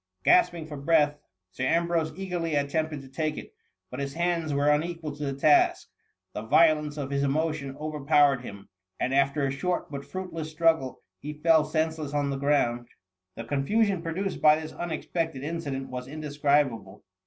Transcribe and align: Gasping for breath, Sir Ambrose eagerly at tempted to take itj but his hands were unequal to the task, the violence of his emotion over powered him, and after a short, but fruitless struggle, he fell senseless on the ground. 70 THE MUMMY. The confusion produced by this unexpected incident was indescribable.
Gasping 0.23 0.65
for 0.65 0.77
breath, 0.77 1.19
Sir 1.51 1.63
Ambrose 1.65 2.11
eagerly 2.17 2.55
at 2.55 2.71
tempted 2.71 3.01
to 3.01 3.07
take 3.07 3.35
itj 3.35 3.51
but 3.91 3.99
his 3.99 4.15
hands 4.15 4.51
were 4.51 4.71
unequal 4.71 5.15
to 5.15 5.23
the 5.23 5.35
task, 5.39 5.89
the 6.33 6.41
violence 6.41 6.97
of 6.97 7.11
his 7.11 7.21
emotion 7.21 7.75
over 7.77 8.03
powered 8.03 8.41
him, 8.41 8.67
and 8.99 9.13
after 9.13 9.45
a 9.45 9.51
short, 9.51 9.91
but 9.91 10.03
fruitless 10.03 10.49
struggle, 10.49 11.03
he 11.19 11.33
fell 11.33 11.63
senseless 11.63 12.15
on 12.15 12.31
the 12.31 12.37
ground. 12.37 12.87
70 12.87 12.89
THE 12.89 12.91
MUMMY. 12.95 13.31
The 13.51 13.55
confusion 13.55 14.01
produced 14.01 14.41
by 14.41 14.55
this 14.59 14.73
unexpected 14.73 15.43
incident 15.43 15.89
was 15.91 16.07
indescribable. 16.07 17.03